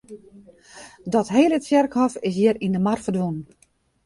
[1.13, 3.37] Dat hele tsjerkhôf is hjir yn de mar ferdwûn.